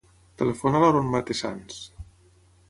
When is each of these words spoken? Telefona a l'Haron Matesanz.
Telefona 0.41 0.79
a 0.79 0.81
l'Haron 0.83 1.11
Matesanz. 1.17 1.79